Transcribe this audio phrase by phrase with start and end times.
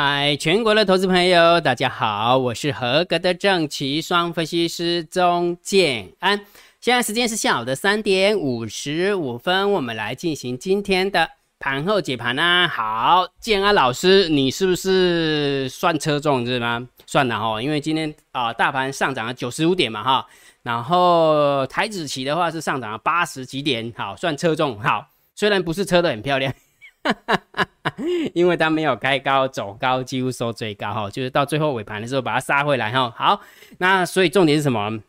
[0.00, 6.40] 嗨，全国的投资朋友，大家好，我是合格的正奇双分析师钟建安。
[6.80, 12.68] 现在时间是下午的三点五十五分，我们来进行今天的盘后解盘啊。
[12.68, 16.86] 好，建安老师，你是不是算车中是吗？
[17.04, 20.24] 算了哈，因为今天啊，大盘上涨了九十五点嘛哈，
[20.62, 26.54] 然后台指期的话是上涨了八十几点，好，算车重好，虽然不是车的很漂亮。
[27.12, 27.66] 哈
[28.34, 33.12] 因为它没有开高走高，几乎收最高哈，就是到最后尾盘的时候把它杀回来哈。
[33.16, 33.40] 好，
[33.78, 35.00] 那所以重点是什么？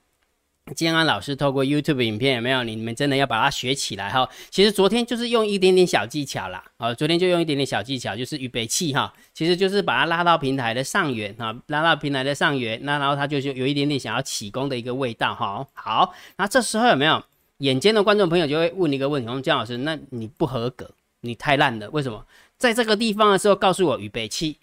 [0.76, 2.64] 建安老师透过 YouTube 影片有没有？
[2.64, 4.30] 你们真的要把它学起来哈。
[4.52, 15.66] 其实昨天就是用一点点小技巧啦，啊，昨天就用一点点小技巧，就是预备器哈，其实就是把它拉到平台的上缘哈，拉到平台的上缘，那然后它就是有一点点想要起功的一个味道哈。
[15.74, 17.24] 好，那这时候有没有
[17.58, 20.92] 眼尖的观众朋友就会问一个问题：，我们姜老师，那你不合格？
[21.22, 22.26] 你太烂了，为什么
[22.58, 24.58] 在这个地方的时候告诉我预备期？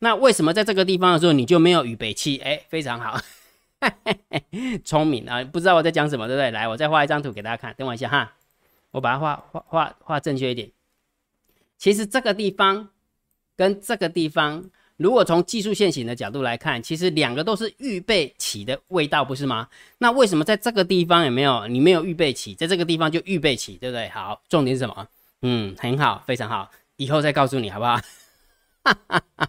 [0.00, 2.38] 那为什么在这个地方的时候你就没有预备期？
[2.38, 3.20] 哎，非常好，
[4.84, 5.42] 聪明啊！
[5.44, 6.50] 不知道我在讲什么，对不对？
[6.50, 7.74] 来，我再画一张图给大家看。
[7.76, 8.32] 等我一下哈，
[8.92, 10.70] 我把它画画画画正确一点。
[11.76, 12.88] 其实这个地方
[13.56, 19.68] 跟这个地方，如果从技术线型的角度来看，其实两个都是预备起的味道，不是吗？
[19.98, 21.66] 那为什么在这个地方有没有？
[21.66, 24.08] 你没有预备起，在这个地方就预备起，对不对？
[24.10, 25.08] 好，重点是什么？
[25.42, 27.96] 嗯，很好，非常好，以后再告诉你好不好？
[28.84, 28.98] 哈
[29.36, 29.48] 哈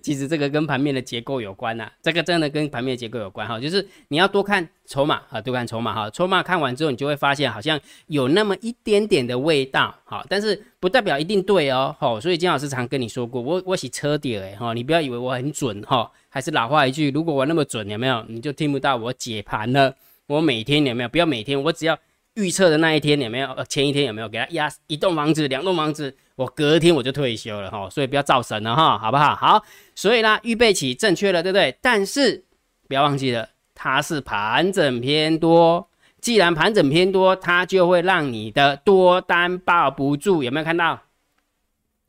[0.00, 19.92] 其实这个跟盘面的结构有关呐，这个真的跟盘面的结构有关哈，就是你要多看筹码啊，多看筹码哈，筹码看完之后，你就会发现好像有那么一点点的味道，好，但是不代表一定对哦，好，所以金老师常跟你说过，我我洗车底哎哈，你不要以为我很准哈，还是老话一句，如果我那么准有没有，你就听不到我解盘了，
[20.28, 21.08] 我每天有没有？
[21.08, 21.98] 不要每天，我只要。
[22.36, 23.64] 预测的那一天有没有？
[23.68, 26.16] 前一天有没有给他压一栋房子、两栋房子？
[26.36, 29.34] 我隔天我就退休了哈，所以不要造神了哈，好不好？
[29.34, 31.76] 好，所以呢，预备起正确了，对不对？
[31.80, 32.44] 但是
[32.86, 35.88] 不要忘记了，它是盘整偏多。
[36.20, 40.42] 既然盘整偏多，它就会让你的多单抱不住。
[40.42, 41.00] 有没有看到？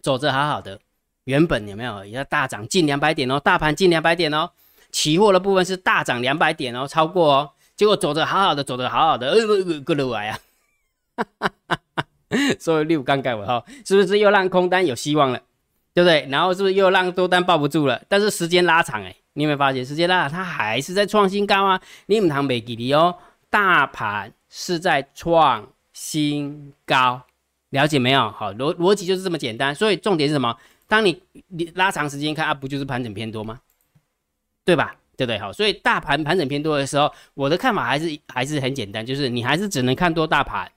[0.02, 0.80] 走着好好的，
[1.24, 3.40] 原本有没有要大涨近两百点哦？
[3.40, 4.50] 大盘近两百点哦，
[4.92, 7.52] 期货的部分是大涨两百点哦，超过哦。
[7.78, 10.40] 结果走着好好的，走着好好的，呃不不，过了来啊，
[12.60, 15.40] 所以六刚盖我哈，是不是又让空单有希望了，
[15.94, 16.28] 对不对？
[16.32, 18.02] 然后是不是又让多单抱不住了？
[18.10, 21.80] 但是时间拉长哎，你有没有发现时间拉长，它还是在创新高啊？
[22.08, 23.16] 你们堂没给力哦，
[23.52, 27.22] 大盘是在创新高，
[27.70, 28.32] 了解没有？
[28.32, 30.58] 好逻逻辑就是这么简单，所以重点是什么？
[30.88, 33.60] 当你你拉长时间看啊，不就是盘整偏多吗？
[34.66, 34.96] 对吧？
[35.18, 35.40] 对不对？
[35.40, 40.72] 好，所以大盘盘整偏多的时候，我的看法还是还是很简单，就是你还是只能看多大盘，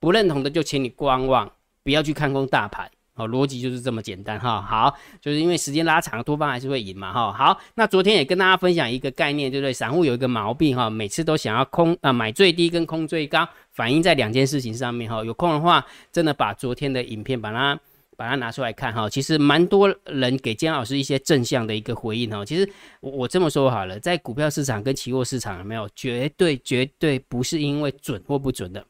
[0.00, 1.52] 不认同的就请你观望，
[1.84, 2.90] 不要去看空大盘。
[3.14, 4.62] 好，逻辑就是这么简单哈。
[4.62, 7.30] 好，就是因为时间拉长，多方还是会赢嘛哈。
[7.30, 9.70] 好，那昨天也跟大家分享一个概念，对不对？
[9.70, 15.22] 散户有一个毛病哈，每次都想要空啊买最低跟空最高，反映在两件事情上面哈。
[15.22, 17.78] 有空的话，真的把昨天的影片把它。
[18.22, 22.44] 把它拿出来看哈，其实蛮多人给姜老师一些正向的一个回应哈。
[22.44, 28.86] 其实我我这么说好了，在股票市场跟期货市场有没有绝对绝对不是因为准或不准的？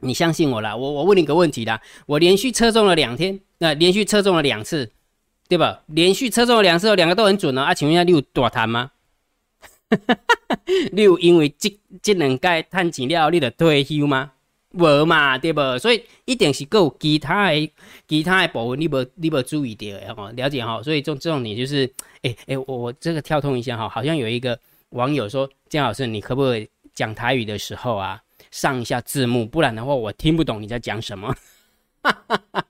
[0.00, 4.92] 你相信我啦，我我问你个问题啦，我连续测中了两天，那连续测中了两次，
[5.48, 5.82] 对吧？
[5.86, 7.62] 连续测中了两次，两个都很准哦。
[7.62, 8.90] 啊，请问一下，你有大谈吗？
[10.92, 14.32] 你有因为这这两届探钱了，你的退休吗？
[14.72, 15.60] 无嘛，对不？
[15.78, 17.72] 所以一定是够其他的
[18.06, 20.80] 其他的部分，你无你无注意到哈，了解哈。
[20.82, 21.92] 所以这这种你就是，
[22.22, 24.58] 哎哎，我我这个跳通一下哈，好像有一个
[24.90, 28.22] 网友说，姜老师，你可不可以讲台语的时候啊，
[28.52, 31.34] 上一下字幕，不然的话我听不懂你在讲什么。
[32.02, 32.64] 哈哈哈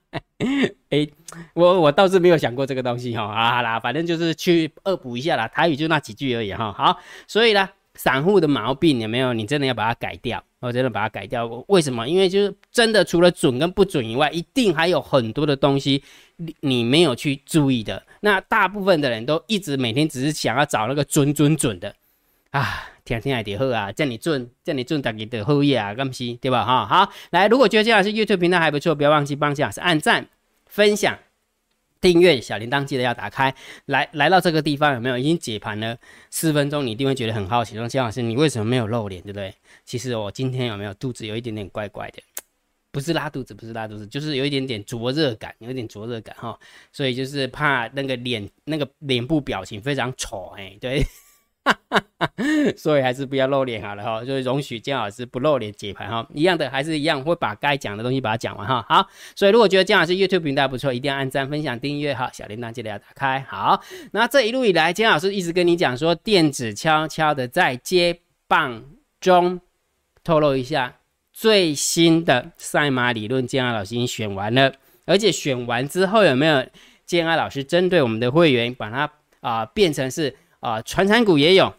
[0.88, 1.06] 哎，
[1.53, 6.72] 我我倒是没有想过这个东西哈，好啦，反正就是去恶补一下啦，台语就那几句而已哈。
[6.72, 7.69] 好，所以呢。
[7.94, 9.32] 散户的毛病有没有？
[9.32, 11.46] 你真的要把它改掉，我真的把它改掉。
[11.69, 12.08] 为什么？
[12.08, 16.02] 因为就是真的除了准跟不准以外，一定还有很多的东西
[16.37, 18.02] 你你没有去注意的。
[18.20, 21.94] 那大部分的人都一直每天只是想要找那个准准准的
[22.50, 26.64] 啊，天天还得喝啊，叫你准叫你准，大家的后业啊，咁是，对吧？
[26.64, 30.28] 哈，好，来，如果觉得这老师 YouTube 频道还不错，不要忘记帮姜老师按赞、
[30.66, 31.19] 分享。
[32.00, 33.55] 订阅小铃铛记得要打开。
[33.87, 35.97] 来来到这个地方有没有已经解盘了
[36.31, 36.87] 四分钟？
[36.87, 39.55] 你一定会觉得很好奇，说姜老师你为什么没有露脸，对不对？
[39.85, 42.23] 其实我今天有没有肚子有一点点怪怪的，
[42.91, 46.58] 不是拉肚子，不是拉肚子，就是有一点点灼热感，有一点灼热感哈。
[46.93, 51.02] 所以就是怕那个脸那个脸部表情非常丑，哎，对。
[52.77, 58.85] 所以还是不要露脸好了哈，就是容许姜老师不露脸解盘哈，一样的还是一样会把该讲的东西把它讲完哈。
[58.89, 63.41] 好，所以如果觉得姜老师 YouTube 频道不错，一定要按赞、分享、订阅哈，小铃铛记得要打开。
[63.49, 68.83] 好，那这一路以来，姜老师一直跟你讲说，电子悄悄的在接棒
[69.21, 69.61] 中，
[70.25, 70.97] 透露一下
[71.33, 74.73] 最新的赛马理论，姜老师已经选完了，
[75.05, 76.65] 而且选完之后有没有
[77.07, 79.11] 姜老师针对我们的会员把它
[79.41, 81.75] 啊变成是啊传产股也有。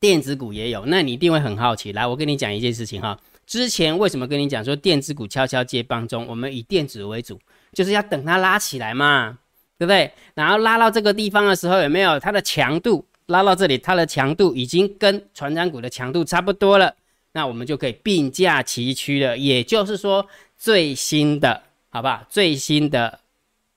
[0.00, 1.92] 电子股也有，那你一定会很好奇。
[1.92, 3.18] 来，我跟你讲一件事情哈。
[3.46, 6.26] 之前为什么跟你讲说电子股悄悄接棒中？
[6.26, 7.40] 我们以电子为主，
[7.72, 9.38] 就是要等它拉起来嘛，
[9.78, 10.12] 对不对？
[10.34, 13.78] 然后拉到这个地方的时候，有没有它的强度拉到这里？
[13.78, 16.94] 它的强度已经跟船产股的强度差不多了，
[17.32, 19.38] 那我们就可以并驾齐驱了。
[19.38, 20.26] 也就是说，
[20.58, 22.22] 最新的，好不好？
[22.28, 23.20] 最新的。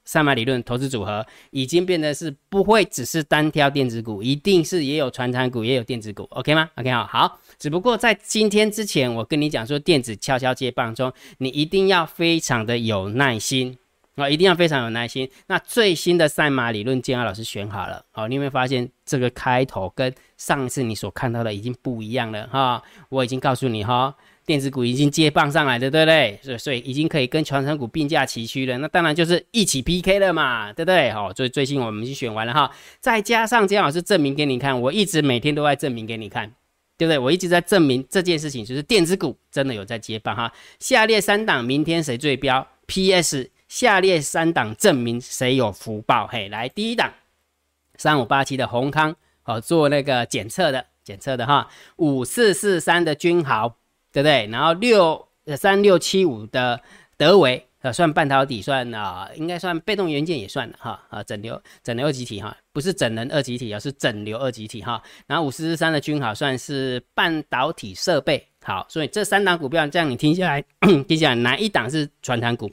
[0.08, 7.40] 三马理论投资组合已经变得是不会只是单挑电子股，一定是也有传产股，也有电子股，OK 吗？OK 好，好。
[7.60, 13.78] 只不过在今天之前，我跟你讲说电子悄悄接棒中，你一定要非常的有耐心
[14.16, 15.30] 啊，一定要非常有耐心。
[15.48, 22.82] 那最新的赛马理论，建安老师选好了，好，你有没有发现这个开头跟上次你所看到的已经不一样了哈？
[23.10, 24.16] 我已经告诉你哈。
[24.48, 26.40] 电子股已经接棒上来的，对不对？
[26.42, 28.78] 所以所以已经可以跟传承股并驾齐驱了。
[28.78, 31.12] 那当然就是一起 PK 了嘛，对不对？
[31.12, 32.72] 好，所以最近我们已经选完了哈。
[33.02, 36.50] 再加上姜老师证明给你看，我一直每天都在证明给你看，
[36.98, 37.20] 对不对？
[37.20, 40.50] 我一直在证明这件事情，就是电子股真的有在接棒哈。
[40.80, 46.26] 下列三档明天谁最标？PS 下列三档证明谁有福报？
[46.26, 47.12] 嘿，来第一档
[47.98, 51.68] 三五八七的宏康，好做那个检测的检测的哈。
[51.98, 53.76] 五四四三的君豪。
[54.18, 54.48] 对不对？
[54.48, 56.82] 然后六三六七五的
[57.18, 65.00] 德维，呃，算半导体，算啊，应该算被动元件也算了哈啊，整流整流二极体哈，不是整人二极体，而是整流二极体哈。
[65.28, 70.66] 然后五四四三的均好算是半导体设备好，所以这三档股票这样你听下来，
[71.08, 72.72] 听下来哪一档是传产股？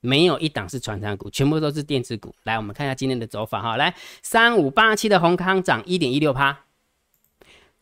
[0.00, 2.34] 没有一档是传产股，全部都是电子股。
[2.44, 6.63] 来，我们看一下今天的走法哈，来三五八七的宏康涨一点一六趴。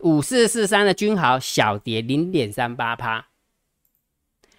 [0.03, 3.27] 五四四三的君豪小跌零点三八趴，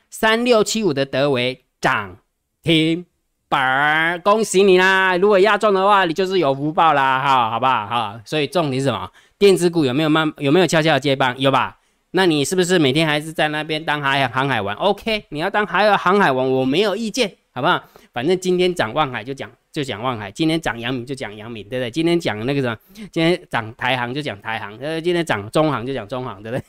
[0.10, 2.18] 三六七五的德维涨
[2.62, 3.06] 停
[3.50, 5.18] 板，恭喜你啦！
[5.18, 7.86] 如果压中的话，你就是有福报啦，哈，好不好？
[7.86, 9.12] 哈，所以重点是什么？
[9.38, 10.32] 电子股有没有慢？
[10.38, 11.38] 有没有悄悄接棒？
[11.38, 11.78] 有吧？
[12.12, 17.84] 那你是不是每天还是在那边当海航海王？OK，你要当海航海王，我没有意见，好不好？
[18.14, 19.52] 反正今天涨望海就讲。
[19.74, 21.90] 就讲望海，今天涨阳明就讲阳明，对不对？
[21.90, 22.78] 今天讲那个什么，
[23.12, 26.64] 今天涨台行就讲台行，呃，今天涨中行就讲中行，对不对？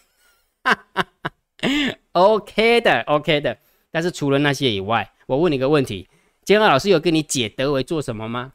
[2.12, 3.56] OK 的，OK 的。
[3.90, 6.08] 但是除了那些以外，我问你个问题：
[6.44, 8.54] 监考老师有跟你解德为做什么吗？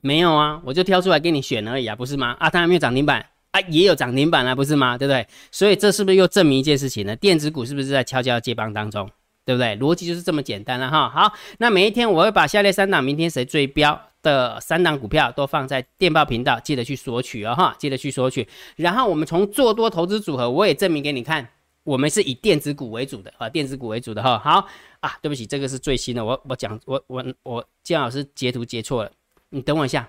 [0.00, 2.34] 没有啊，我就挑出来给你选而已啊，不是吗？
[2.40, 4.96] 啊，它还没有涨停板啊，也有涨停板啊，不是吗？
[4.96, 5.26] 对不对？
[5.52, 7.14] 所以这是不是又证明一件事情呢？
[7.14, 9.10] 电子股是不是在悄悄接棒当中？
[9.50, 9.76] 对不对？
[9.78, 11.08] 逻辑就是这么简单了哈。
[11.08, 18.46] 好，那每一天我会把下列三档明天谁最标的三档股票都放在电报频道，记得去索取哦哈，记得去索取。
[18.76, 21.48] 然后我们从做多投资组合，我也证明给你看，
[21.82, 24.38] 我们是以电子股为主的啊，电子股为主的哈。
[24.38, 24.68] 好
[25.00, 29.10] 啊，对不起，这个是最新的，我我讲我我我姜老师截图截错了，
[29.48, 30.08] 你等我一下，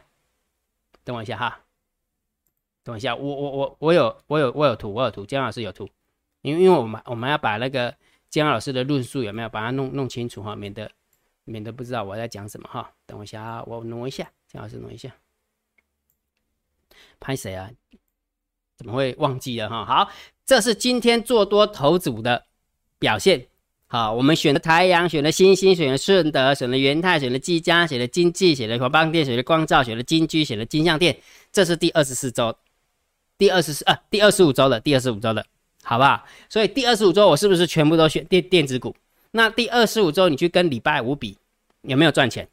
[1.04, 1.62] 等我一下哈，
[2.84, 5.90] 等我一下，我我我我有我有我有图，我有图，姜老师有图，
[6.44, 7.92] 因为因为我们我们要把那个。
[8.32, 10.56] 姜老师的论述有没有把它弄弄清楚哈？
[10.56, 10.90] 免得
[11.44, 12.92] 免得不知道我在讲什么哈。
[13.06, 15.14] 等我一下啊，我挪一下，姜老师挪一下。
[17.20, 17.70] 拍谁啊？
[18.78, 19.86] 怎么会忘记了哈？
[19.86, 20.10] 好，
[20.46, 22.46] 这是今天做多头组的
[22.98, 23.48] 表现。
[23.88, 31.20] 好，我们选的太阳，选的星星，选的顺德，选的元泰，选的技嘉，选的经济，选的华邦电，选的光照，选的金居，选的金象店。
[31.52, 32.58] 这是第二十四周，
[33.38, 35.46] 第二十四啊，第二十五周的，第二十五周的。
[35.92, 36.24] 好不好？
[36.48, 38.96] 所以第二十五周我是不是全部都选电电子股？
[39.32, 41.38] 那第二十五周你去跟礼拜五比，
[41.82, 42.48] 有没有赚钱？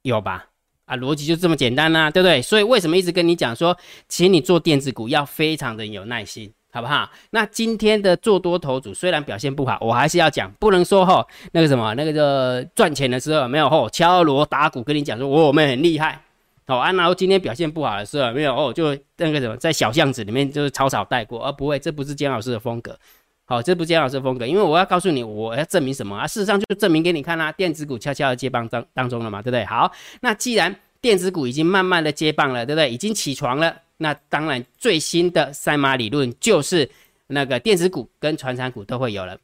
[0.00, 0.46] 有吧？
[0.86, 2.40] 啊，逻辑就这么简单啦，对不对？
[2.40, 3.76] 所以为什么一直跟你讲说，
[4.08, 7.10] 请你做电子股要非常的有耐心，好不好？
[7.28, 16.22] 那今天的做多头组虽然表现不好，我还是要讲，不能说吼那个什么那个就赚钱的时候没有吼敲锣打鼓跟你讲说我们很厉害。
[16.66, 22.98] 好啊，然后今天表现不好的时候没有哦，就那个什么，在小巷子里面就是草草带过，而不会，这不是姜老师的风格。
[23.44, 26.26] 好，这不是姜老师的风格，因为我要告诉你，我要证明什么啊？
[26.26, 29.64] 事实上就证明给你看啦，电子股悄悄的接棒当当中了嘛，对不对？
[29.64, 32.90] 好，那既然电子股已经慢慢的接棒了，对不对？
[32.90, 36.90] 已经起床了，那当然最新的赛马理论就是
[37.28, 39.38] 那个电子股跟传产股都会有了。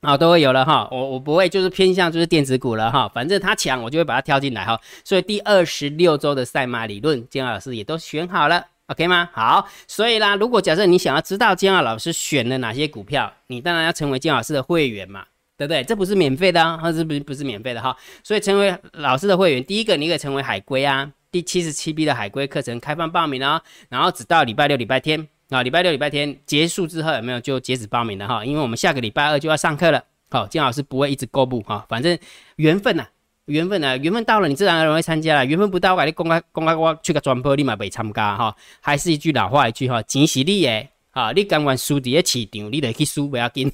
[0.00, 9.28] 啊，都会有了哈，我我不会就是偏向就是电子股了哈，反正它强我就会把它挑进来哈，所以第二十六周的赛马理论，金老师也都选好了，OK 吗？
[9.32, 15.24] 好，所以啦，如果假设你想要知道金老老师选了哪些股票，你当然要成为金老师的会员嘛，
[15.56, 15.82] 对不对？
[15.82, 17.96] 这不是免费的啊，这不是不是免费的哈。
[18.22, 28.44] 所以成为老师的会员，第一个你可以成为海龟啊，第七十七 B 的海龟课程开放报名哦，然后只到礼拜六、礼拜天啊，礼拜六、礼拜天结束之后有没有就截止报名了哈？
[28.44, 32.18] 因为我们下个礼拜二就要上课了，好，金老师不会一直公布哈，反正
[32.56, 33.06] 缘分呐。
[33.48, 33.96] 缘分呢？
[33.96, 35.46] 缘分到了，你自然而然会参加了。
[35.46, 38.54] 缘分不到，我你公开公开我去个转播，立马被参加哈。
[38.78, 43.72] 还是一句老话一句哈，钱是你的啊，你甘愿输伫个市场，你得去输不要紧。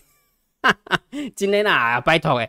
[0.62, 0.96] 哈哈，
[1.34, 2.48] 今天啊，拜托诶。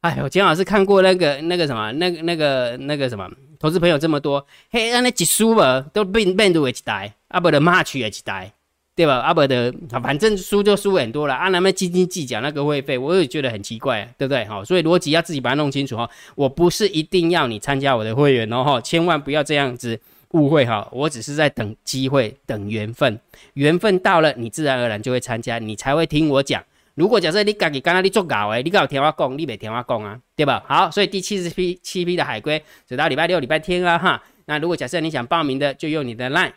[0.00, 3.30] 哎呦，金老师看过那个那个什么，那个那个那个什么，
[3.66, 8.52] 投资朋友这么多，嘿，安尼一输吧，都变变都会一代，啊不的骂去也一代。
[8.94, 9.16] 对吧？
[9.16, 11.34] 阿伯的，反正输就输很多了。
[11.34, 14.44] 阿那么斤斤计较那个会费，我也觉得很奇怪，对不对？
[14.44, 16.08] 好，所以逻辑要自己把它弄清楚哈。
[16.36, 20.88] 我不是一定要你参加我的会员哦，哈，千万不要这样子误会哈。
[20.92, 23.18] 我只是在等机会，等缘分，
[23.54, 26.62] 缘分到了，你自然而然就会参加，你才会听我讲。
[26.96, 30.64] 如果假设你自己刚刚你做搞诶，你搞听我讲，你没听我讲啊，对吧？
[30.66, 34.22] 好，所以第七十批七批的海龟，直到礼拜六、礼拜天啊，哈。
[34.46, 36.52] 那如果假设你想报名的，就用你的 line。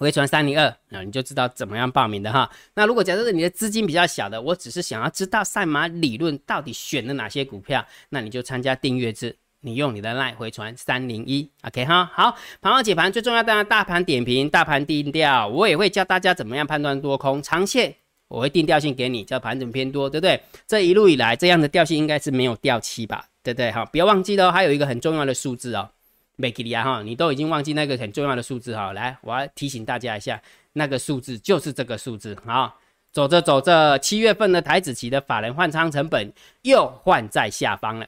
[0.00, 2.50] 回传三零二，那你就知道怎么样报名的哈。
[2.74, 12.10] 那如果假设你的资金比较小的，我只是想要知道赛马理论到底选了哪些股票，那你就参加订阅制，你用你的 line 回传三零一，OK 哈。
[12.14, 17.94] 好，盘后解盘最重要当然大盘点评、大盘定调，我也会教大家怎么样判断多空长线，
[18.32, 20.40] 我会定调性给你，叫盘整偏多，对不对？
[20.66, 23.70] 这一路以来这样的调性应该是没有掉期吧，对不对？
[23.70, 25.90] 好，不要忘记了，还有一个很重要的数字哦。
[26.36, 30.40] 没给你啊哈，你都已经忘记那个很重要的数字哈，来，我要提醒大家一下，
[30.72, 32.74] 那个数字就是这个数字啊。
[33.12, 38.06] 走着走着，七月份的台子期的法人换仓成本又换在下方了，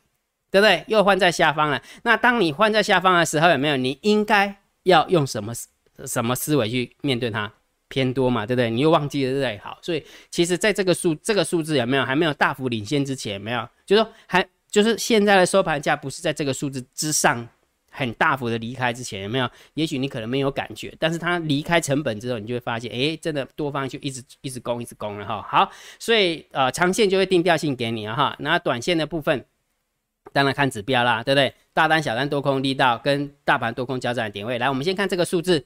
[0.51, 0.83] 对不对？
[0.87, 1.83] 又换在下方了。
[2.03, 3.77] 那当你换在下方的时候，有没有？
[3.77, 5.53] 你应该要用什么
[6.07, 7.53] 什么思维去面对它？
[7.89, 8.71] 偏多嘛，对不对？
[8.71, 9.59] 你又忘记了，对不对？
[9.59, 17.47] 好，所以其实在这个数这个数字有没有还没有大幅领先之前，有没有，就说还就是现在的收盘价不是在这个数字之上。
[17.97, 19.49] 很大幅的离开之前有没有？
[19.75, 25.41] 也许你可能没有感觉，但是它离开成本之后，你就会发现，哎，真的多方就一直一直攻，一直攻了哈。
[25.49, 28.35] 好，所以呃，长线就会定调性给你了哈。
[28.41, 29.45] 那短线的部分，
[30.33, 31.55] 当然看指标啦，对不对？
[31.73, 34.59] 大单、小单、多空力道跟大盘多空交战点位。
[34.59, 35.65] 来，我们先看这个数字，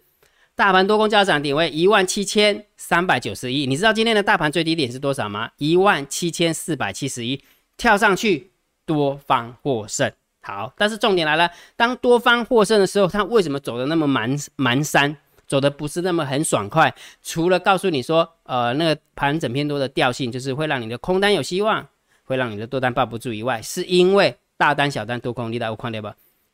[0.59, 3.65] 大盘多空交战点位一万七千三百九十一。
[3.65, 5.49] 你知道今天的大盘最低点是多少吗？
[5.59, 7.41] 一万七千四百七十一，
[7.77, 8.51] 跳上去
[8.85, 10.11] 多方获胜。
[10.43, 16.93] 好，但是重点来了，当多方获胜的时候，它为什么走的那么蛮蛮山，走的不是那么很爽快？
[17.23, 21.87] 除了告诉你说，呃，那个盘整偏多的调性，就是会让你的空单有希望，
[22.25, 26.13] 会让你的多单抱不住以外，是因为大单小单多空力道，我看到不？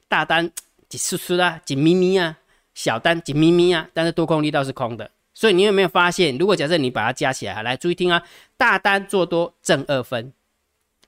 [0.08, 0.52] 大单
[0.90, 2.36] 紧缩缩啊，紧咪咪啊，
[2.74, 6.36] 小单紧咪咪啊，但是多空力道是空的，所以你有没有发现？
[6.36, 8.22] 如果假设你把它加起来哈，来注意听啊，
[8.56, 10.32] 大单做多挣二分，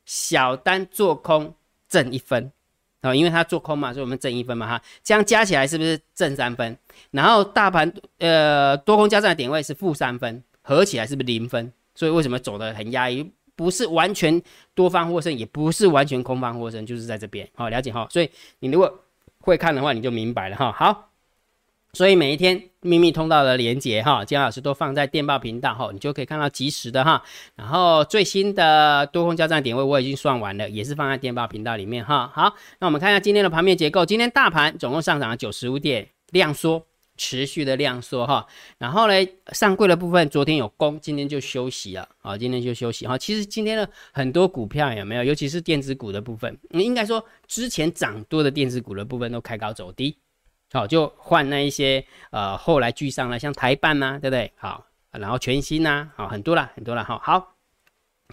[0.04, 1.54] 小单做空
[1.88, 2.52] 挣一分。
[3.02, 6.76] 哦，因为它做空嘛，所以我们挣一分嘛哈，这样加起来是不是挣三分？
[7.12, 11.72] 然后大盘呃多空加战的点位是负三分，合起来是不是零分？
[11.94, 13.30] 所以为什么走的很压抑？
[13.54, 14.42] 不是完全
[14.74, 17.48] 多方获胜，也不是完全空方获胜，就是在这边。
[17.54, 18.08] 好，了解哈。
[18.10, 19.02] 所以你如果
[19.40, 20.72] 会看的话，你就明白了哈。
[20.72, 21.10] 好。
[21.96, 27.22] 所以每一天秘密通道的连接哈，姜老师都放在电报频道哈，你就可以看到及时的哈。
[27.54, 32.30] 然后最新的多空交战点位我已经算完了，也是放在电报频道里面哈。
[32.34, 34.04] 好，那我们看一下今天的盘面结构。
[34.04, 36.84] 今天大盘总共上涨了九十五点，量缩，
[37.16, 38.46] 持续的量缩哈。
[38.76, 39.14] 然后呢，
[39.52, 43.16] 上柜的部分昨天有攻，今天就休息了啊，今天就休息哈。
[43.16, 50.14] 其实今天的很多股票有没有，尤其是电子股的部分，你应该说之前涨多的电子股的部分都开高走低。
[50.72, 54.52] 好，就换那一些呃，后来居上了，像台办呐，对不对？
[54.56, 57.54] 好，然后全新呐，好，很多了，很多了，哈，好，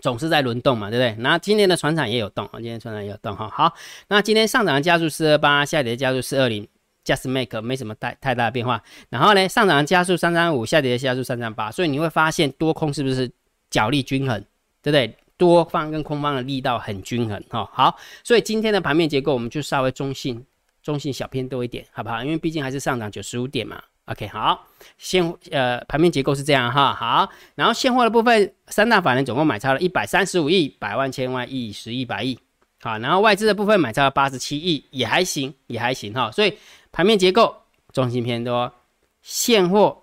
[0.02, 1.22] 总是在轮动嘛，对不对？
[1.22, 3.74] 那今天的船厂也有动，今天船厂也有动，哈，好，
[4.08, 6.68] 那今天上涨的加速四二八，下跌的加速四二零
[7.06, 8.82] ，just make 没什么太太大的变化。
[9.10, 13.32] 然后呢，上涨的加速三三五，下跌的加速三三八，所以你会发现多空是不是
[13.70, 14.44] 角力均衡，
[14.82, 15.16] 对不对？
[15.38, 20.44] 多方跟空方的力道很均衡，哈，好，所以今天的盘面结构我们就稍微中性。
[20.84, 22.22] 中性小偏多一点，好不好？
[22.24, 23.82] 因为毕竟还是上涨九十五点嘛。
[24.06, 26.94] OK，好，现呃盘面结构是这样哈。
[26.94, 32.38] 好，然后现货的部分，三大法人总共买超了一百三十五亿，百万、千万、亿、十亿、百亿。
[32.82, 36.30] 好，然后外资的部分买超了八十七亿，也还行，也还行哈。
[36.30, 36.54] 所以
[36.92, 37.56] 盘面结构
[37.94, 38.74] 中性偏多，
[39.22, 40.02] 现货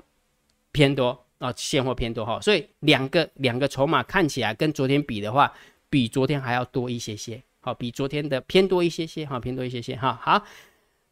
[0.72, 2.40] 偏多啊，现货偏多哈。
[2.40, 5.52] 所以两个两个筹码看起来跟昨天比的话，
[5.90, 7.42] 比昨天还要多一些些。
[7.60, 10.18] 好，比昨天的偏多一些些哈，偏多一些些哈。
[10.22, 10.42] 好。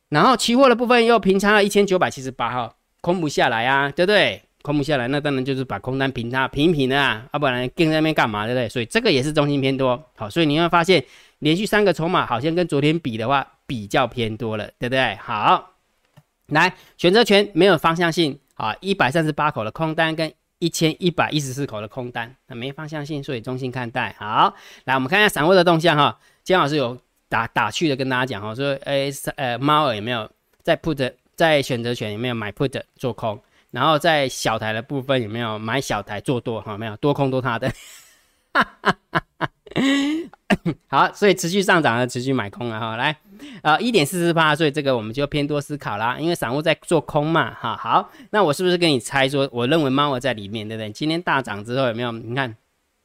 [0.08, 4.42] 然后期货的部分又平仓了一千九百七十八哈，空不下来啊，对不对？
[4.62, 8.68] 空不下来，那当然就是把空单平它平平的啊，要不然跟在那边干嘛，对不对？
[8.68, 11.02] 所以这个也是中心偏多，好，所以你会发现
[11.38, 15.14] 连续三个筹码好像跟昨天比的话比较偏多了，对不对？
[15.16, 15.74] 好，
[16.46, 24.14] 来选择权没有方向性啊，一百三十八口的空单跟一千一百一十四口的空单，那没方向性，所以中性看待。
[24.18, 24.52] 好，
[24.84, 26.98] 来我们看一下散户的动向哈，姜老师有
[27.28, 30.30] 打打趣的跟大家讲哈，说诶，呃，猫耳有没有
[30.62, 33.40] 在 put 在选择权有没有买 put 做空？
[33.70, 36.60] 然后在小台的部分有没有买小台做多？
[36.62, 37.70] 哈，没有多空多它的。
[40.88, 42.96] 好，所以持续上涨的持续买空了哈。
[42.96, 43.14] 来，
[43.62, 47.54] 呃，一点四四八，所以这个我们就偏多思考啦，因为散户在做空嘛。
[47.54, 50.90] 哈，好，那我是不是跟你猜说，我认为猫耳在里面，对不对？
[50.90, 52.10] 今天大涨之后有没有？
[52.10, 52.56] 你看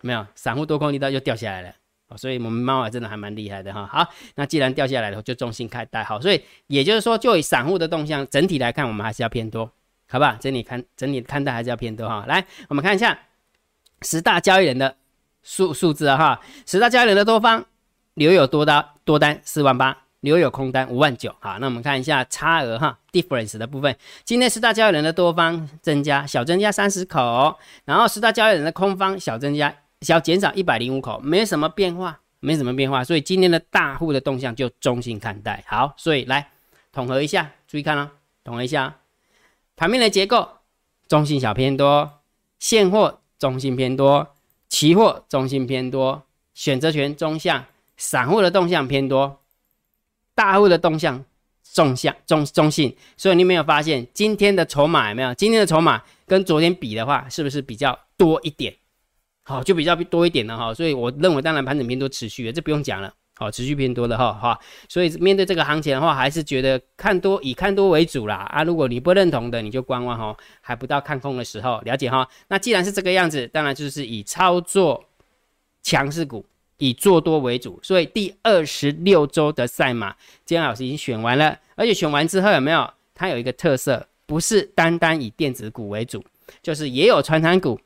[0.01, 0.25] 没有？
[0.33, 1.73] 散户多空力道就掉下来了。
[2.17, 3.87] 所以我们猫儿真的还蛮厉害的哈。
[3.91, 6.19] 好，那既然掉下来了，就重心看待好。
[6.19, 9.71] 所以也就是说，就以散户的动向整体来看，我们还是要偏多。
[10.09, 12.25] 好吧，整体看整体看待还是要偏多哈。
[12.27, 13.17] 来，我们看一下
[14.03, 14.95] 十大交易人的
[15.41, 16.39] 数数字啊哈。
[16.67, 17.65] 十大交易人的多方
[18.13, 21.33] 留有多单多单四万八，留有空单五万九。
[21.39, 23.95] 好，那我们看一下差额哈，difference 的部分。
[24.23, 33.03] 今天十大交易人的多方增加小增加三十口，然后十大交易人的空方小增加小减少一百零五口，没什么变化，没什么变化。
[33.03, 35.63] 所以今天的大户的动向就中性看待。
[35.67, 36.49] 好，所以来
[36.91, 38.11] 统合一下，注意看哦，
[38.43, 38.95] 统合一下。
[39.75, 40.47] 盘面的结构，
[41.07, 42.19] 中性小偏多，
[42.59, 44.35] 现货中性偏多，
[44.69, 47.65] 期货中性偏多，选择权中向，
[47.97, 49.41] 散户的动向偏多，
[50.35, 51.25] 大户的动向
[51.73, 52.95] 中向中中性。
[53.17, 55.33] 所以你没有发现今天的筹码有没有？
[55.33, 58.75] 今天的筹码跟昨天比的话，是不是比较多一点？
[59.43, 60.73] 好，就比较多一点了哈。
[60.73, 63.13] 所以我认为，当然盘整偏多持续的，这不用讲了。
[63.35, 68.63] 好，持续偏多的哈，哈，所以面对这个行情的话，还是觉得看多以看多为主啦啊。
[68.63, 72.27] 如果你不认同的，你就观望哈，还不到看空的时候，了解哈。
[72.47, 75.03] 那既然是这个样子，当然就是以操作
[75.81, 76.45] 强势股，
[76.77, 77.79] 以做多为主。
[77.81, 82.87] 所以第二十六周的赛马，姜老师已经选完了，而且选完之后有没有？
[83.15, 86.23] 它有一个特色，不是单单以电子股为主，
[86.61, 87.79] 就是也有传产股，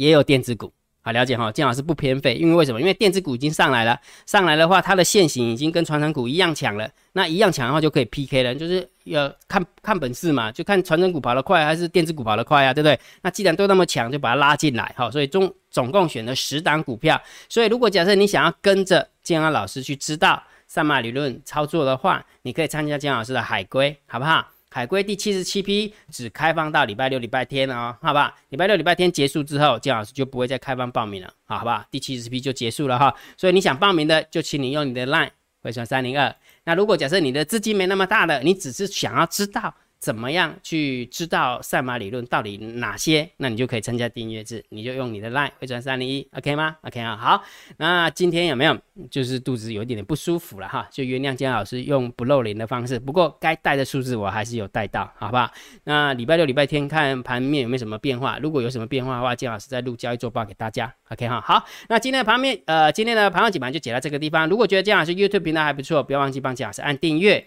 [0.00, 0.72] 也有电子股。
[1.02, 2.78] 好，了解哈，金老师不偏废，因为为什么？
[2.78, 6.86] 因为电子股已经上来了，上来的话，它的线型已经跟传统股一样强了。
[7.12, 13.00] 那一样强的话，就可以 PK 了，就是要看看本事嘛，就看传统股跑得快还是电子股跑得快啊，对不对？
[13.22, 15.10] 那既然都那么强，就把它拉进来哈。
[15.10, 17.18] 所以总总共选了十档股票。
[17.48, 24.46] 所以如果假设你想要跟着建安老师去知道上马理论操作的话，你可以参加建老师的海龟，好不好？
[24.72, 28.34] 海龟第七十七批只开放到礼拜六、礼拜天哦，好吧？
[28.50, 31.84] 礼拜六、礼拜天结束之后，姜老师就不会再开放报名了，好，好不好？
[31.90, 33.12] 第七十批就结束了哈。
[33.36, 35.30] 所以你想报名的，就请你用你的 LINE
[35.60, 36.32] 回传三零二。
[36.64, 39.74] 那如果假设你的资金没那么大的，你只是想要知道。
[40.00, 43.28] 怎么样去知道赛马理论到底哪些？
[43.36, 47.44] 那你就可以参加订阅制，你就用你的 line 回转三零一，OK 吗？OK 啊，好。
[47.76, 48.74] 那今天有没有
[49.10, 50.88] 就是肚子有一点点不舒服了哈？
[50.90, 55.52] 就原谅姜老师用不露脸的方式，不过该带的数字我还是有带到，好不好？
[55.84, 58.38] 那礼拜六、礼拜天看盘面有没有什么变化？
[58.38, 61.38] 如果有什么变化的话，姜老师再录交易周报给大家，OK 哈。
[61.42, 64.48] 好，那今天的盘面，呃，今天的盘后解盘就解到这个地方。
[64.48, 67.46] 如果觉得姜老师 YouTube 频道还不错，不要忘记帮姜老师按订阅。